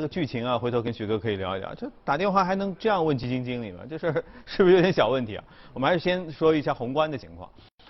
[0.00, 1.74] 这个剧情啊，回头跟许哥可以聊一聊。
[1.74, 3.80] 就打电话还能这样问基金经理吗？
[3.86, 5.44] 这事儿 是不是有点小问题啊？
[5.74, 7.46] 我们还是先说一下宏观的情况。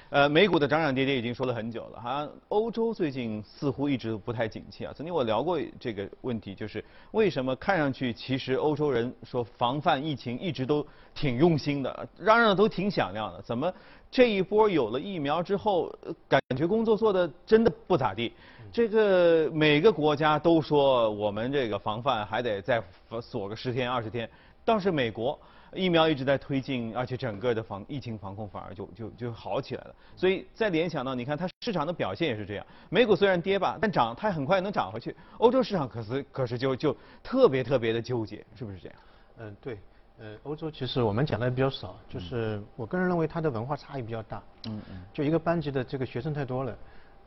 [0.08, 4.92] 呃，美股的涨涨跌跌已经说了很久了，好像欧洲最近似乎一直不太景气啊。
[4.92, 10.84] 曾经我聊过这个问题，就是为什么看上去其实欧洲人说防范疫情一直都
[11.14, 13.72] 挺用心的，嚷嚷都挺响亮的，怎么
[14.10, 15.96] 这一波有了疫苗之后，
[16.28, 18.32] 感觉工作做的真的不咋地？
[18.72, 22.82] 这个每个国家都说我们这个防范还得再
[23.20, 24.28] 锁个十天二十天，
[24.64, 25.38] 倒是美国。
[25.72, 29.94] 疫苗一直在推进，而且整个的防疫情防控反而就就就好起来了。
[30.16, 32.66] 所以再联想到，你看它市场的表现也是这样。
[32.88, 35.14] 美股虽然跌吧，但涨它很快能涨回去。
[35.38, 38.98] 欧洲市场可是可是就就特别特别的纠结，是不是这样？
[39.38, 39.78] 嗯，对。
[40.18, 44.42] 呃，欧洲其实我们讲的比较少，就是我个人认为它的文化差异比较大。
[44.66, 45.02] 嗯嗯。
[45.14, 46.76] 就一个班级的这个学生太多了，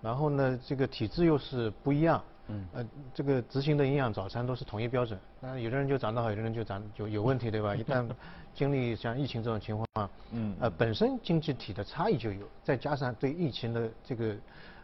[0.03, 2.21] 然后呢，这个体质又是不一样。
[2.49, 7.73] 嗯，呃，这个执行的营养早餐都是统一标准，那有的人就长得好，有的人就长就有问题，对吧？
[7.73, 8.05] 一旦
[8.53, 14.35] 经历像疫情这种情况，嗯，呃，本身经济体的差异就有，再加上对疫情的这个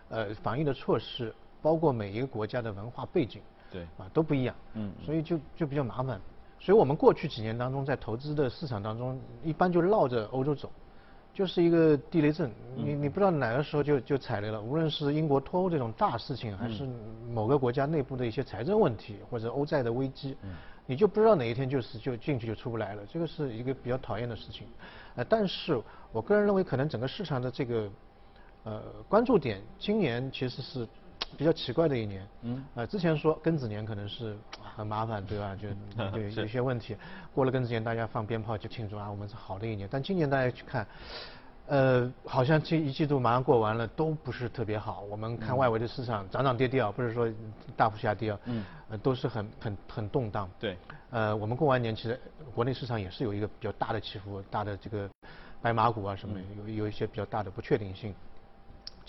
[0.08, 6.18] 呃防疫的措施，包括每一个国家的文化背景，对，啊都不一样，嗯，所以就就比较麻烦，
[6.62, 10.72] 所以我们过去几年当中在投资的市场当中，一般就绕着欧洲走。
[11.34, 14.62] 就是一个地雷阵，你你不知道哪个时候就就踩雷了。
[14.62, 16.88] 无论是英国脱欧这种大事情，还是
[17.32, 20.36] 某个国家内部的一些财政问题，或者欧债的危机，
[20.86, 23.04] 你就不知道哪一天就是就进去就出不来了。
[23.06, 24.68] 这个是一个比较讨厌的事情。
[25.16, 27.90] 呃，但是我个人认为，可能整个市场的这个
[28.64, 30.88] 呃关注点，今年其实是。
[31.38, 34.36] 比较奇怪的一年，嗯，呃，之前说庚子年可能是
[34.76, 35.56] 很麻烦，对吧？
[35.56, 35.70] 就
[36.12, 36.96] 就有一些问题。
[37.34, 39.88] 过了庚子年，大家放鞭炮就庆祝啊，我们是好的一年。
[39.92, 40.88] 但今年大家去看，
[41.68, 45.02] 呃，好像这一季度马上过完了，都不是特别好。
[45.02, 47.32] 我们看外围的市场涨涨跌跌啊，不是说
[47.78, 48.66] 大幅下跌啊，嗯，
[49.04, 50.50] 都是很很很动荡。
[50.60, 50.78] 对，
[51.12, 52.20] 呃，我们过完年其实
[52.54, 55.08] 国内市场也是有一个比较大的起伏，大的这个
[55.62, 58.14] 白马股啊什么，有有一些比较大的不确定性。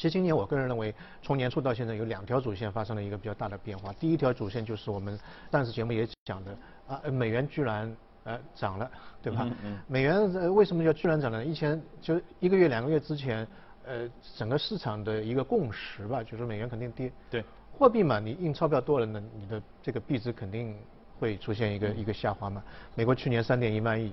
[0.01, 3.93] 其实今年我个人认为，从年初到现在有两条主线发生了一个比较大的变化。
[4.01, 5.21] 第一条主线就是我们
[5.53, 6.57] 上次节目也讲的
[6.89, 7.95] 啊，美元居然
[8.25, 8.91] 呃涨了，
[9.23, 9.47] 对吧？
[9.87, 11.45] 美元呃为什么叫居然涨了？
[11.45, 13.47] 以前就一个月两个月之前，
[13.85, 14.09] 呃
[14.39, 17.13] 整个市场的一个共识吧，就是美元肯定跌。
[17.29, 17.45] 对。
[17.71, 20.75] 货币嘛，你印钞票多了呢，你的这个币值肯定
[21.19, 22.63] 会出现一个一个下滑嘛。
[22.95, 24.11] 美国去年三点一万亿。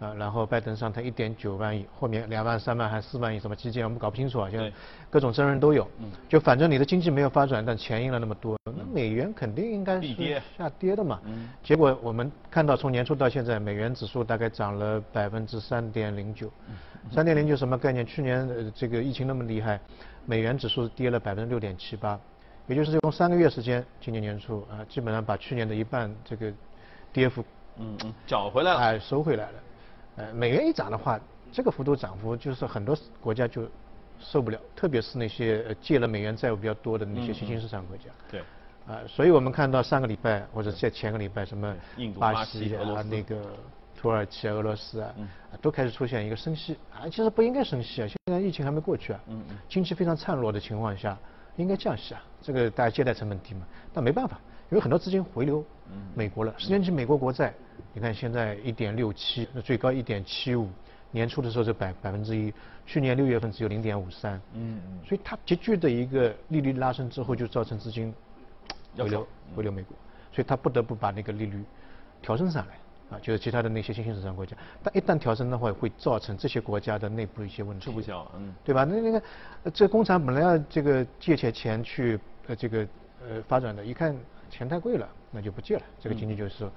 [0.00, 4.72] 啊，然后拜登上台一点九万亿，后面两万、三万还四万亿，什么基建我们搞不清楚啊，现在
[5.10, 5.86] 各种争论都有。
[5.98, 6.10] 嗯。
[6.26, 11.20] 就反正你的经济没有发展，但钱印了那么多，那美元肯定应该是下跌的嘛。
[11.26, 11.50] 嗯。
[11.62, 16.50] 结果我们看到从年初到现在，美元指数大概涨了百分之三点零九。
[17.10, 18.04] 三点零九什么概念？
[18.06, 19.78] 去年呃这个疫情那么厉害，
[20.24, 22.18] 美元指数跌了百分之六点七八，
[22.66, 26.52] 也就是用三个月时间，今年年初啊，基本上把去年的一半这个
[27.12, 27.44] 跌幅
[27.78, 29.52] 嗯嗯找回来了，哎收回来了。
[30.20, 31.18] 呃，美元一涨的话，
[31.50, 33.66] 这个幅度涨幅就是很多国家就
[34.18, 38.04] 受不了，特别是那些借了美元债务比较多的那些新兴市场国家。
[38.30, 38.42] 对。
[38.86, 41.74] 啊，所以我们看到上个礼拜或者在前个礼拜，什么
[42.18, 43.40] 巴西啊、那个
[43.96, 45.14] 土耳其啊、俄罗斯啊，
[45.62, 49.20] 都开始出现一个升息啊，其实不应该升息啊，现在疫情还没过去啊，
[49.68, 51.16] 经济非常孱弱的情况下，
[51.56, 53.60] 应该降息啊，这个大家借贷成本低嘛，
[53.94, 54.38] 但没办法。
[54.70, 55.64] 因为很多资金回流
[56.14, 57.52] 美国了，十年期美国国债，
[57.92, 60.68] 你看现在一点六七，那最高一点七五，
[61.10, 62.52] 年初的时候是百百分之一，
[62.86, 68.12] 去年六月份只有零点五三，嗯嗯，所以它急剧的一个利率拉升之后，就造成资金
[68.96, 69.96] 回流回流美国，
[70.32, 71.62] 所以它不得不把那个利率
[72.20, 78.84] 调升上来，啊，就是其他的那些新兴市场国家，但一旦调升的话，会造成这些国家的内部一些问题，吃不消，嗯，对吧？
[78.84, 79.22] 那那个
[79.72, 82.86] 这工厂本来要这个借钱钱去呃这个
[83.26, 84.14] 呃发展的，一看。
[84.50, 86.68] 钱太贵了，那就不借了，这个经济就是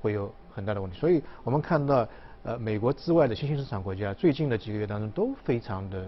[0.00, 0.98] 会有很大的问题。
[0.98, 2.08] 所以我们看到，
[2.44, 6.06] 呃，美国之外的新兴市场国家最近的几个月当中都非常的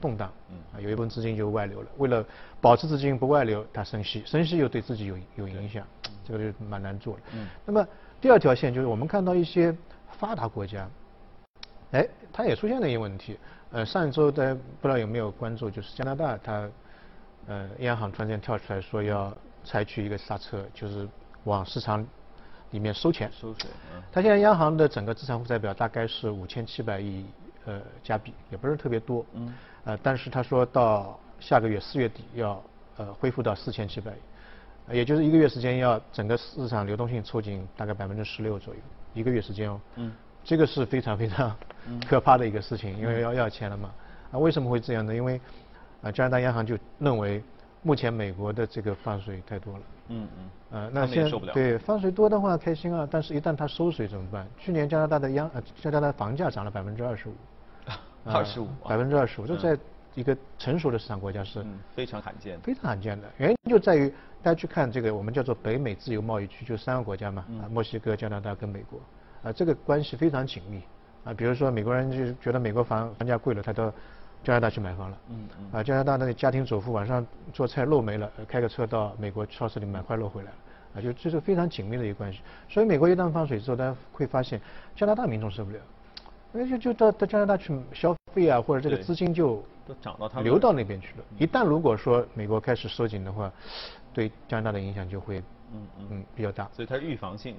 [0.00, 0.30] 动荡，
[0.74, 1.88] 啊，有一部分资金就外流了。
[1.96, 2.24] 为了
[2.60, 5.86] 保持资金不外流，它升息，升息又对自己有有影响，
[6.26, 7.22] 这个就蛮难做的。
[7.64, 7.86] 那么
[8.20, 9.74] 第二条线就是我们看到一些
[10.10, 10.86] 发达国家，
[11.92, 13.38] 哎，它也出现了一个问题。
[13.70, 16.68] 呃，上一周大家不知道有没有关注，就是加拿大它，
[17.46, 19.34] 呃，央行突然间跳出来说要。
[19.68, 21.06] 采取一个刹车，就是
[21.44, 22.02] 往市场
[22.70, 23.30] 里面收钱。
[23.38, 23.68] 收水。
[24.10, 27.26] 他现在央行的整个资产负债表大概是五千七百亿
[27.66, 29.26] 呃加币，也不是特别多。
[29.34, 29.52] 嗯。
[29.84, 32.62] 呃，但是他说到下个月四月底要
[32.96, 38.80] 呃恢复到四千七百亿，也就是一个月时间要整个市场流动性抽紧大概百分之十六左右，
[39.12, 39.78] 一个月时间哦。
[39.96, 40.10] 嗯。
[40.44, 41.54] 这个是非常非常
[42.08, 43.92] 可怕的一个事情，因为要要钱了嘛。
[44.32, 45.14] 啊，为什么会这样呢？
[45.14, 45.38] 因为
[46.00, 47.42] 啊加拿大央行就认为。
[47.88, 49.80] 目前美国的这个放水太多了。
[50.08, 50.50] 嗯嗯。
[50.72, 54.46] 呃，那现在对放水多的话开心啊，但是一旦它收水怎么办？
[54.58, 57.32] 去年加拿大的央呃加拿大房价涨了百分之二十五。
[58.26, 58.68] 二十五。
[58.86, 59.78] 百分之二十五，这在
[60.14, 61.64] 一个成熟的市场国家是
[61.94, 62.60] 非常罕见。
[62.60, 64.10] 非常罕见的原因就在于
[64.42, 69.00] 大家去看这个我们叫做北美自由贸易区，就三个国家嘛，啊墨西哥、加拿大跟美国，
[69.42, 70.82] 啊这个关系非常紧密。
[71.24, 73.90] 啊，比如说美国人就觉得美国房房价贵了，他到
[74.48, 75.18] 加拿大去买房了。
[75.28, 75.78] 嗯嗯。
[75.78, 80.56] 啊，加拿大那个家庭主妇晚上做菜漏没了，开个车到美国超市里买块肉回来了。
[80.94, 82.40] 啊，就这是非常紧密的一个关系。
[82.66, 84.58] 所以美国一旦放水之后，大家会发现
[84.96, 85.78] 加拿大民众受不了，
[86.50, 91.24] 那就就到到加拿大去消费啊，或者这个资金就都涨到他流到那边去了。
[91.36, 93.52] 一旦如果说美国开始收紧的话，
[94.14, 95.40] 对加拿大的影响就会
[95.74, 96.66] 嗯嗯比较大。
[96.72, 97.54] 所以它是预防性。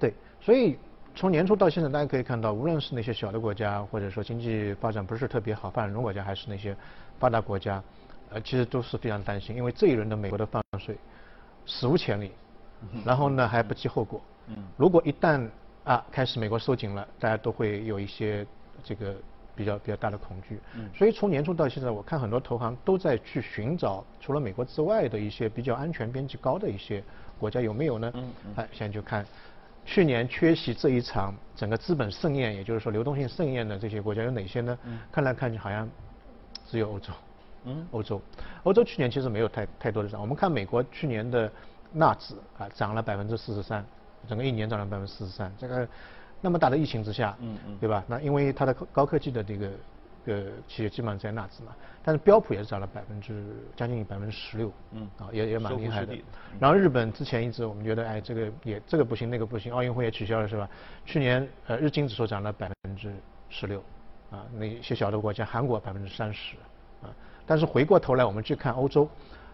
[0.00, 0.78] 对，所以。
[1.14, 6.74] 从年初到现在，大家可以看到，无论是那些小的国家，或者说经济发展不是特别好、发展中国家，还是那些
[7.18, 7.82] 发达国家，
[8.30, 10.96] 呃，其实都是非常担心，因为这一轮的美国的放水
[11.66, 12.32] 史无前例，
[13.04, 14.20] 然后呢还不计后果。
[14.76, 15.46] 如果一旦
[15.84, 18.44] 啊开始美国收紧了，大家都会有一些
[18.82, 19.14] 这个
[19.54, 20.58] 比较比较大的恐惧。
[20.94, 27.04] 所以从年初到现在，我看很多投行都在去寻找除了美国之外的一些比较安全边际高的一些
[27.38, 28.12] 国家有没有呢？
[28.56, 29.24] 哎，现在就看。
[29.84, 34.78] 去年缺席这一场整个资本盛宴，也就是说流动性盛宴的这些国家有哪些呢？
[35.10, 35.88] 看来看去好像
[36.66, 37.12] 只有欧洲。
[37.64, 38.20] 嗯，欧洲，
[38.64, 40.20] 欧洲去年其实没有太太多的涨。
[40.20, 41.50] 我们看美国去年的
[41.92, 43.84] 纳指啊涨了百分之四十三，
[44.28, 45.52] 整个一年涨了百分之四十三。
[45.58, 45.86] 这个
[46.40, 48.04] 那么大的疫情之下，嗯嗯，对吧？
[48.06, 49.70] 那因为它的高科技的这个。
[50.24, 53.44] 个企业基本上在纳指嘛，但是标普也是涨了百分之
[53.76, 56.16] 将近百分之十六，嗯，啊也也蛮厉害的。
[56.60, 60.68] 然后日本之前一直我们觉得哎这个也这个不行那个不行，奥运会也取消了是吧？
[61.04, 63.14] 去年呃日经指数涨了百分之
[63.48, 63.82] 十六，
[64.30, 66.56] 啊那些小的国家韩国百分之三十，
[67.02, 67.10] 啊
[67.46, 69.08] 但是回过头来我们去看欧洲，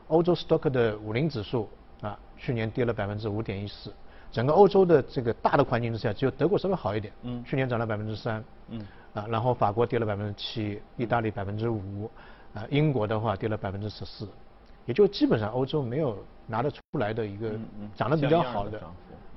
[0.08, 1.68] 欧洲 stock 的五零指数
[2.00, 3.92] 啊去年跌了百分之五点一四。
[4.30, 7.10] 整个欧洲的这个大的环境之下，只有德国稍微好一点。
[7.22, 7.42] 嗯。
[7.44, 8.44] 去年涨了百分之三。
[8.68, 8.86] 嗯。
[9.14, 12.10] 啊，然后法国跌了百分之七，意大利百分之五，
[12.54, 14.28] 啊，英国的话跌了百分之十四，
[14.84, 16.16] 也就基本上欧洲没有
[16.46, 17.50] 拿得出来的一个
[17.96, 18.80] 涨得比较好的。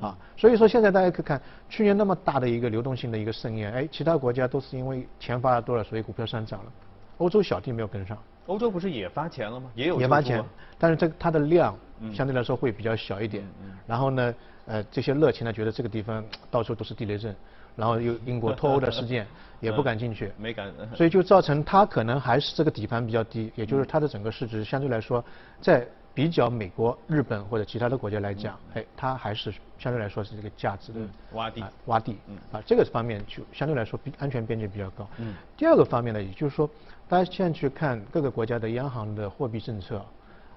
[0.02, 6.72] 啊，所以说现在大家可以看，去年那么大的一个流动性的一个盛宴，哎，其他国家都是因为钱发的多了，所以股票上涨了，
[7.18, 8.18] 欧洲小弟没有跟上。
[8.48, 9.72] 欧洲不是也发钱了吗？
[9.76, 10.02] 也有。
[10.02, 10.44] 也发钱，
[10.78, 11.76] 但是这它的量
[12.14, 13.44] 相对来说会比较小一点。
[13.64, 13.72] 嗯。
[13.88, 14.34] 然后呢？
[14.68, 17.36] 呃，这些热情呢，觉得这个地方到处都是地雷阵，
[17.76, 19.26] 然后又英国脱欧的事件，
[19.60, 25.24] 也不敢进去，没敢，所以就造成它可能还是这个底盘比较低，也就是它的整个市值相对来说，
[25.62, 31.00] 在比较美国、日本或者其他的国家来讲，哎，它还是相对来说是这个价值的
[31.34, 32.18] 洼地，洼地，
[32.52, 35.08] 啊，这个方面就相对来说比安全边界比较高。
[35.20, 35.34] 嗯。
[35.56, 36.70] 第二个方面呢，也就是说，
[37.08, 40.04] 大家现在去看各个国家的央行的货币政策。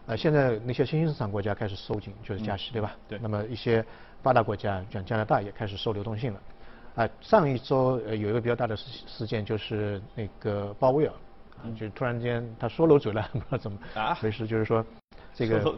[0.06, 2.94] 呃，现在那些新兴市场国家开始收紧，就是加息，对吧？
[3.08, 3.18] 对。
[3.22, 3.82] 那么一些
[4.22, 6.40] 发达国家，像加拿大也开始收流动性了。
[6.96, 11.12] 啊，上一周呃有一个比较大的事事件，就是那个鲍威尔，
[11.58, 13.78] 啊就突然间他说漏嘴了， 不知道怎么
[14.20, 14.84] 回事，就是说
[15.34, 15.60] 这个。
[15.60, 15.74] 说。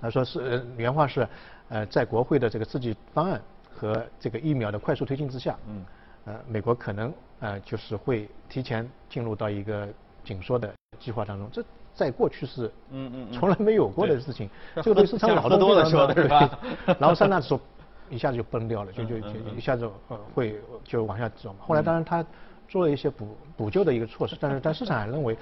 [0.00, 1.26] 他说是原话是，
[1.70, 3.42] 呃，在国会的这个刺激方案
[3.74, 5.84] 和这个疫苗的快速推进之下，嗯，
[6.26, 9.88] 呃，美国可能呃就是会提前进入到一个
[10.22, 11.50] 紧缩的计划当中。
[11.52, 16.60] 这在过去是嗯嗯从来没有过的事情，这个对市场老多了说的是吧？
[16.86, 17.60] 然后三大指数
[18.10, 21.58] 一下子就崩掉了，就就就一下子呃会就往下走嘛。
[21.60, 22.24] 后来当然他
[22.68, 25.36] 做了一些补补救的一个措施，但是但市场还认为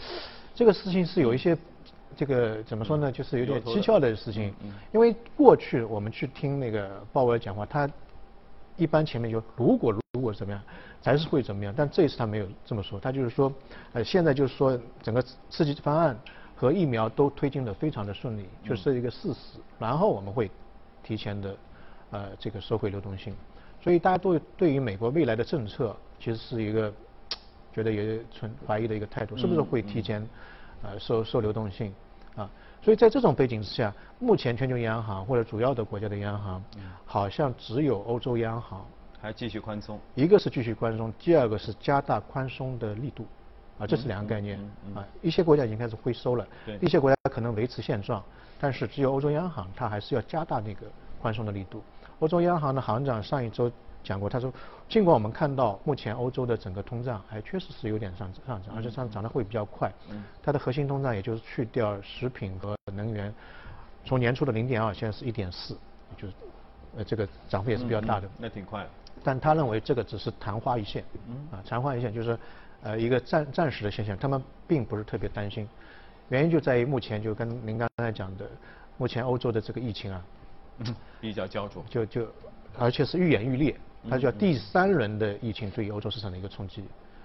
[0.54, 1.56] 这个事情是有一些
[2.16, 4.54] 这个怎么说呢，就是有点蹊跷的事情。
[4.92, 7.88] 因为过去我们去听那个鲍威尔讲话，他
[8.76, 10.62] 一般前面就如果如果怎么样
[11.02, 13.52] 还是会怎么样，但这一次他没有这么说，他就是说
[13.92, 16.16] 呃现在就是说整个刺激方案。
[16.58, 19.58] 和疫苗都推进的非常的顺利，就是一个事实。
[19.78, 20.50] 然后我们会
[21.02, 21.54] 提前的
[22.10, 23.34] 呃这个社会流动性，
[23.80, 26.92] 所以大家都对于美国未来的政策其实是一个
[27.72, 30.26] 觉得有存怀疑的一个态度，是不是会提前
[30.82, 31.92] 呃收收流动性
[32.36, 32.48] 啊？
[32.82, 36.62] 所以在这种背景之下，目前全球央行或者主要的国家的央行，
[37.04, 38.86] 好像只有欧洲央行
[39.20, 43.26] 还继续宽松，一个是继续宽松，第二个是加大宽松的力度。
[43.78, 44.58] 啊，这是两个概念
[44.94, 45.04] 啊。
[45.20, 46.46] 一些国家已经开始回收了，
[46.80, 48.24] 一些国家可能维持现状，
[48.58, 50.86] 但是只有欧洲央行，它还是要加大那个
[51.20, 51.82] 宽松的力度。
[52.18, 53.70] 欧洲央行的行长上一周
[54.02, 54.52] 讲过，他说，
[54.88, 59.92] 尽管我们看到目前欧洲的整个通胀还确实是有点上上涨，而且上涨的会比较快。
[60.42, 63.32] 它的核心通胀，也就是去掉食品和能源，
[64.04, 65.76] 从年初的零点二，现在是一点四，
[66.16, 66.34] 就是
[66.96, 68.28] 呃这个涨幅也是比较大的。
[68.38, 68.86] 那挺快。
[69.24, 71.04] 但他认为这个只是昙花一现，
[71.50, 72.38] 啊昙花一现就是。
[72.82, 75.68] 呃，一个暂暂时的现象，他们并不是特别担心，
[76.28, 78.46] 原因就在于目前就跟您刚才讲的，
[78.96, 80.22] 目前欧洲的这个疫情啊，
[81.20, 82.26] 比较焦灼，就就
[82.78, 83.76] 而且是愈演愈烈，
[84.08, 86.84] 它叫第三轮的疫情对于欧洲市场的一个冲击，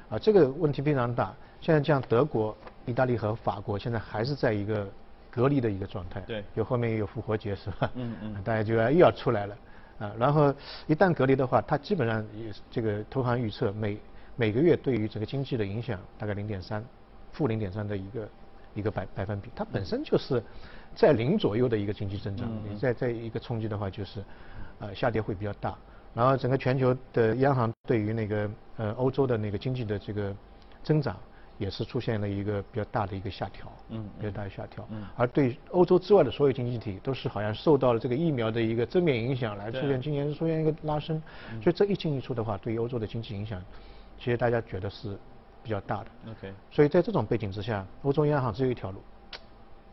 [0.09, 1.33] 啊，这个问题非常大。
[1.59, 4.87] 现在像德国、意大利和法国现在还是在一个
[5.29, 7.91] 隔离的一个状态，对，有后面也有复活节是吧？
[7.95, 9.57] 嗯嗯， 大家就要又要出来了，
[9.99, 10.53] 啊，然后
[10.87, 13.97] 一旦隔离的话，它基本上也这个投行预测每
[14.35, 16.83] 每个月对于整个经济的影响大概零点三，
[17.31, 18.29] 负零点三的一个
[18.73, 20.41] 一个百百分比，它本身就是
[20.95, 24.23] 在零左右的一个经济增长，你再再一个冲击的话，就是
[24.79, 25.77] 呃下跌会比较大。
[26.13, 30.35] 然后整个全球的央行对于那个呃欧洲的那个经济的这个
[30.83, 31.15] 增长
[31.57, 34.85] 也是出现了一个比较大的一个下调，嗯，比较大的下调。
[34.89, 41.21] 嗯，而对欧洲之外的所有经济体都是好像受到了这个疫苗的一个正面影响，来出现今年出现一个拉升。
[41.61, 43.63] 所以这一进一出的话，对于欧洲的经济影响，
[44.17, 45.17] 其实大家觉得是
[45.63, 46.07] 比较大的。
[46.31, 46.53] OK。
[46.71, 48.99] 所以在这种背景之下，欧洲央行只有一条路，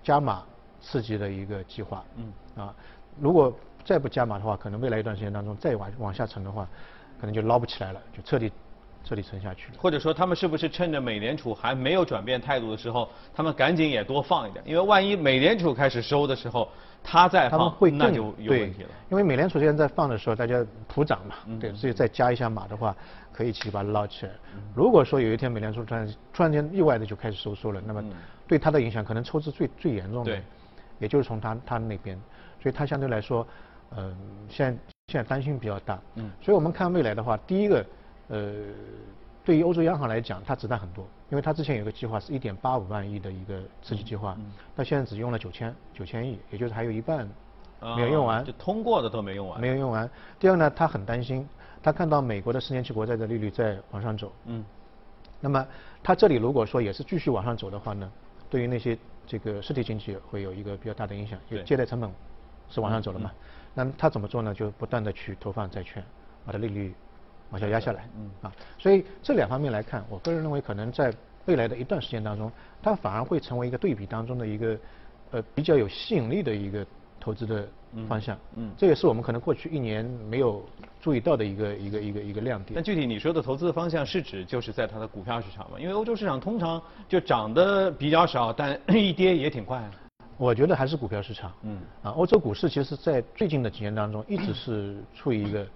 [0.02, 0.44] 加码
[0.80, 2.04] 刺激的一个计划。
[2.16, 2.32] 嗯。
[2.62, 2.74] 啊，
[3.20, 3.54] 如果
[3.84, 6.68] 再不加码的话，可能未来一段时间当中再往往下沉的话，
[7.20, 8.52] 可能就捞不起来了，就彻底
[9.04, 9.78] 彻底沉下去了。
[9.78, 14.62] 或者说，他们是不是趁着美联储还没有转变态度的时候，他们赶紧也多放一点？
[14.66, 16.68] 因为万一美联储开始收的时候，
[17.02, 18.88] 他再放，那就有问题了。
[19.10, 22.94] 因为美联储现在在放的时候，大家普涨嘛，对，所以再加一下码的话，
[23.32, 24.32] 可以去把它捞起来。
[24.74, 28.04] 如果说有一天美联储突然突然间意外的就开始收缩了，那么
[28.46, 30.32] 对它的影响可能抽资最最严重的，
[30.98, 32.20] 也就是从他他那边，
[32.62, 33.46] 所以他相对来说。
[33.96, 34.14] 嗯，
[34.50, 37.86] 现在现在担心比较大，嗯，所以我们看未来的话，第一个，
[38.28, 38.52] 呃，
[39.42, 44.36] 对于欧洲央行来讲，它子弹很多，因为它之前有个计划是一点八五万亿的一个刺激计划，
[44.76, 47.26] 到现在只用了九千九千亿，也就是还有一半
[47.96, 50.06] 没有用完，就通过的都没用完，没有用完。
[50.38, 51.48] 第二呢，他很担心，
[51.82, 54.62] 他看到美国的十年期国债的利率在往上走，嗯，
[55.40, 55.66] 那么
[56.02, 58.12] 他这里如果说也是继续往上走的话呢，
[58.50, 62.10] 对于那些这个实体经济会有一个比较大的影响，因为借贷成本
[62.70, 63.30] 是往上走了嘛。
[63.74, 64.54] 那他怎么做呢？
[64.54, 66.02] 就不断的去投放债券，
[66.44, 66.94] 把它利率
[67.50, 72.50] 往下压下来，嗯啊，所以这两方面来看，我个人认为可能在未来的一段时间当中，
[72.82, 74.78] 它反而会成为一个对比当中的一个
[75.30, 76.84] 呃比较有吸引力的一个
[77.20, 77.68] 投资的
[78.08, 80.62] 方向，嗯，这也是我们可能过去一年没有
[81.00, 82.74] 注意到的一个一个一个一个亮点。
[82.74, 85.78] 那具体你说的投资的方向是指就是在它的股票市场吗？
[85.80, 89.82] 因为欧洲市场通常就涨得比较少，但一跌也挺快。
[90.36, 91.52] 我觉得还是股票市场。
[91.62, 91.80] 嗯。
[92.02, 95.66] 啊，欧洲股市其实，在最近的几年当中，一直是处于一个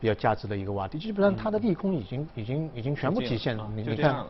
[0.00, 0.98] 比较价值的一个洼地。
[0.98, 3.58] 基本上，它的利空已经、已经、已经全部体现。
[3.74, 4.24] 你你看，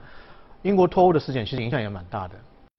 [0.62, 2.34] 英国脱欧的事件其实影响也蛮大的。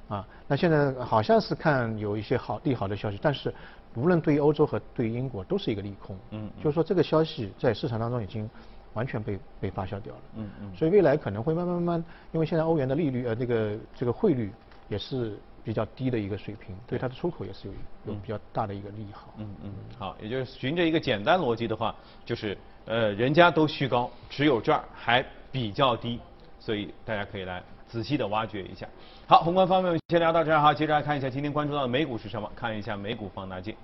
[0.07, 3.53] 啊，那现在好像是看有一些好利好的消息，但是
[3.95, 6.17] 无论对于欧洲和对于英国都是一个利空。
[6.31, 6.49] 嗯。
[6.63, 8.49] 就是说，这个消息在市场当中已经
[8.93, 10.21] 完全被被发酵掉了。
[10.35, 10.75] 嗯嗯。
[10.75, 14.51] 所以未来可能会慢慢慢慢，因为现在欧元的利率呃那个这个汇率
[14.89, 15.37] 也是。
[15.67, 17.73] 比较低的一个水平，对它的出口也是有
[18.05, 19.33] 有比较大的一个利好。
[19.35, 25.21] 嗯嗯，好，也就是循着一个简单逻辑的话，就是呃，人家都虚高，只有这儿还
[25.51, 26.21] 比较低，
[26.57, 28.87] 所以大家可以来仔细的挖掘一下。
[29.27, 33.75] 好，宏观方面先聊到这儿哈，接着来看一下今天关注到的美股是什么，看一下美股放大镜。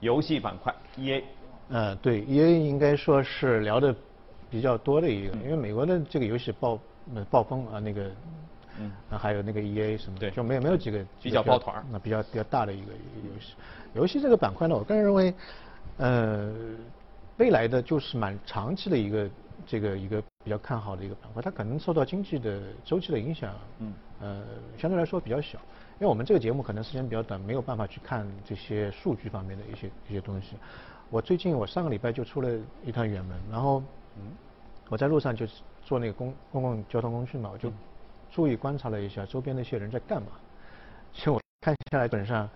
[0.00, 1.24] 游戏板块，E A。
[1.68, 3.94] 嗯，对，E A 应该说是聊的
[4.50, 6.78] 比较多的一个，因为美国的这个游戏暴
[7.30, 8.10] 暴风啊那个。
[8.78, 13.54] 嗯，啊还有那个 E A 什么的，就没有没有几个比较抱团那比较比较大的一个游戏。
[13.94, 15.32] 游戏这个板块呢，我个人认为，
[15.96, 16.52] 呃，
[17.38, 19.30] 未来的就是蛮长期的一个
[19.66, 21.42] 这个一个比较看好的一个板块。
[21.42, 24.44] 它可能受到经济的周期的影响，嗯，呃，
[24.78, 25.58] 相对来说比较小。
[25.98, 30.56] 因为我们这个节目可能时间比较短，没有办法去看这些数据方面的一些一些东西。
[31.10, 32.48] 我最近我上个礼拜就出了
[32.84, 33.82] 一趟远门，然后，
[34.16, 34.30] 嗯，
[34.88, 35.44] 我在路上就
[35.82, 37.72] 坐那个公公共交通工具嘛，我就。
[38.28, 40.28] 注意观察了一下周边那些人在干嘛，
[41.14, 42.46] 其实我看下来，基本上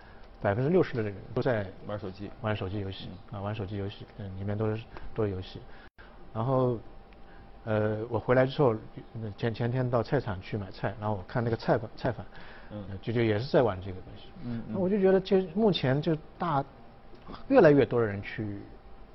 [0.42, 4.82] 百分之六十的人都在玩手机，玩手机游戏啊，玩手机游戏，嗯，里面都是
[5.14, 5.58] 都是游戏。
[6.34, 6.76] 然后，
[7.64, 8.74] 呃，我回来之后，
[9.36, 12.26] 前前天到菜场去买菜，然后我看那个菜贩菜贩，
[12.70, 16.64] 嗯，就就也是在玩这个东西，嗯，那我就觉得，其实目前就大
[17.48, 18.58] 越来越多的人去。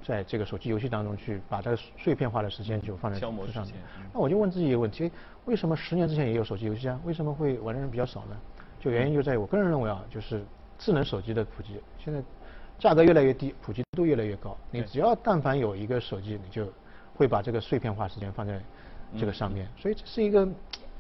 [0.08, 3.74] 在这个手机游戏当中去把这个碎片化的时间就放在上面，
[4.14, 5.12] 那我就问自己一个问题：
[5.46, 7.02] 为什么十年之前也有手机游戏啊？
[7.06, 8.38] 为什么会玩的人比较少呢？
[8.80, 10.46] 就原因就在于我个人认为啊，就是
[10.78, 12.22] 智能手机的普及，现在
[12.78, 14.56] 价格越来越低，普及度越来越高。
[14.70, 16.72] 你只要但凡有一个手机，你就
[17.16, 18.62] 会把这个碎片化时间放在
[19.18, 19.68] 这个上面。
[19.78, 20.48] 所以这是一个，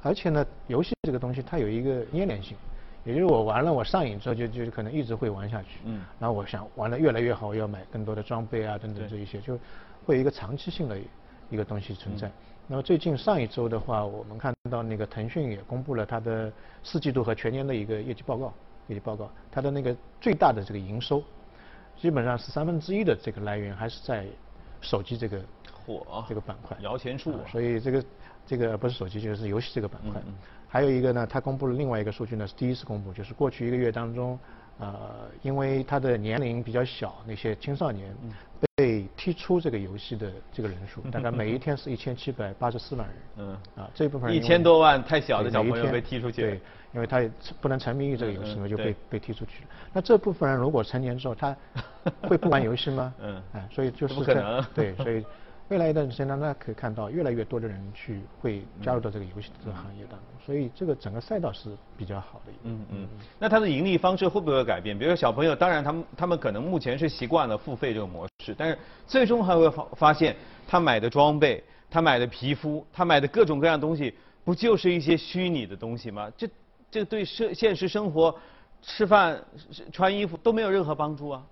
[0.02, 2.58] 而且呢，游戏这个东西它有一个粘连性。
[3.04, 5.82] 也就是我玩了，我上瘾之后就就可能一直会玩下去。
[5.84, 6.02] 嗯。
[6.20, 9.60] 然后我想玩的越来越好，我要买更多的装备啊等等这一些，就
[10.06, 10.98] 会有一个长期性的
[11.52, 12.32] 一个东西存在。
[12.68, 16.52] 那么最近上一周的话，我们看到那个腾讯也公布了它的
[16.84, 18.52] 四季度和全年的一个业绩报告，
[18.88, 21.22] 业绩报告，它的那个最大的这个营收，
[21.96, 24.26] 基本上是三分之一的这个来源还是在
[24.82, 25.40] 手机这个
[25.86, 28.06] 火这个板块，摇钱树啊，所以这个
[28.46, 30.22] 这个不是手机就是游戏这个板块。
[30.68, 34.38] 还有一个呢，它公布了另外一个数据呢，是第一次公布，就是过去一个月当中，
[34.80, 38.14] 呃，因为它的年龄比较小，那些青少年
[38.76, 43.18] 被踢出这个游戏的这个人数，大概每一天是一千七百八十四万人。
[43.38, 43.58] 嗯。
[43.78, 44.38] 啊，这一部分人。
[44.38, 46.42] 一千多万太小的小朋友被踢出去。
[46.42, 46.62] 对，
[46.94, 47.22] 因为他
[47.62, 49.70] 不能沉迷于这个游戏嘛，就被被踢出去了。
[49.94, 51.56] 那这部分人如果成年之后，他
[52.24, 53.14] 会不玩游戏吗？
[53.22, 53.42] 嗯。
[53.54, 54.66] 哎，所以就是不可能。
[54.74, 55.24] 对，所以。
[55.70, 62.52] 未来一段时间呢，大家可以看到越来越多的人去会加入到这个游戏这个行业当中，所以这个整个赛道是比较好的。
[62.64, 63.08] 嗯嗯。
[63.40, 64.96] 那它的盈利方式会不会改变？
[64.98, 70.36] 比如说小朋友，当然他们他们可能目前是习惯了付费这个模式，但是最终还会发发现，
[70.68, 76.32] 他买的装备、他买的皮肤、他买的各种各样东西，不就是一些虚拟的东西吗？
[76.38, 76.48] 这
[76.92, 78.34] 这对生现实生活、
[78.84, 79.44] 吃饭、
[79.92, 81.44] 穿衣服都没有任何帮助啊。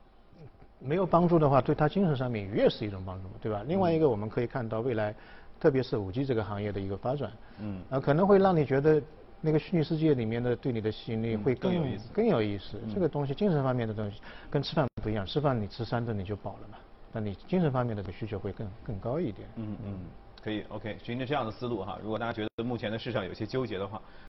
[0.86, 3.64] 没有帮助的话，对他精神上面越是一种帮助，对吧？
[3.68, 5.16] 另外一个，我们可以看到未来，
[5.60, 9.02] 特别是五 G 这个行业的一个发展，嗯，啊，可能会让你觉得
[9.40, 12.80] 那个虚拟世界里面的对你的吸引力会更有意思，更有意思。
[12.94, 16.78] 这个东西精神方面的东西跟吃饭不一样，吃饭你吃三顿你就饱了嘛，
[17.12, 19.48] 那你精神方面的需求会更更高一点。
[19.56, 20.00] 嗯嗯，
[20.44, 24.02] 可以，OK，循着这样的思路哈，如果大家觉得目前的市场有些纠结的话。